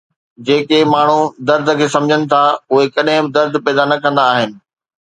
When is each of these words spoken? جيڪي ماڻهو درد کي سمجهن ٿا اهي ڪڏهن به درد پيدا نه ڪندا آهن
جيڪي 0.45 0.79
ماڻهو 0.93 1.19
درد 1.51 1.67
کي 1.83 1.87
سمجهن 1.97 2.21
ٿا 2.33 2.41
اهي 2.71 2.85
ڪڏهن 2.97 3.23
به 3.25 3.33
درد 3.39 3.53
پيدا 3.71 3.83
نه 3.89 3.95
ڪندا 4.07 4.23
آهن 4.35 4.49